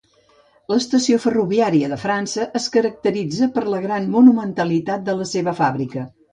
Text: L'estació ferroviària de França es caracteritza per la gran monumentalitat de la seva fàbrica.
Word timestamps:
L'estació 0.71 1.19
ferroviària 1.25 1.89
de 1.91 1.99
França 2.05 2.47
es 2.61 2.67
caracteritza 2.77 3.51
per 3.59 3.67
la 3.77 3.85
gran 3.87 4.11
monumentalitat 4.19 5.09
de 5.11 5.19
la 5.23 5.33
seva 5.37 5.59
fàbrica. 5.65 6.11